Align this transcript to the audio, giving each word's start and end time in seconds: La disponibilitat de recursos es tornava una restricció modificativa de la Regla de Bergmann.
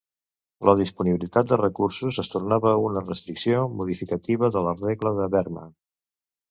La 0.69 0.73
disponibilitat 0.79 1.51
de 1.51 1.59
recursos 1.61 2.19
es 2.25 2.31
tornava 2.37 2.73
una 2.87 3.05
restricció 3.07 3.61
modificativa 3.83 4.53
de 4.59 4.69
la 4.71 4.77
Regla 4.85 5.19
de 5.23 5.31
Bergmann. 5.39 5.75